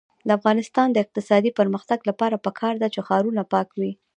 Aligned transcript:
د 0.27 0.29
افغانستان 0.37 0.87
د 0.91 0.97
اقتصادي 1.03 1.51
پرمختګ 1.59 1.99
لپاره 2.09 2.41
پکار 2.45 2.73
ده 2.81 2.87
چې 2.93 2.99
ښارونه 3.07 3.41
پاک 3.53 3.67
وي. 3.79 3.91